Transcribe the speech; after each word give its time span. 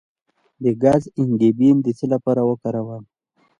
د 0.63 0.65
ګز 0.83 1.03
انګبین 1.19 1.77
د 1.85 1.87
څه 1.97 2.05
لپاره 2.13 2.41
وکاروم؟ 2.49 3.03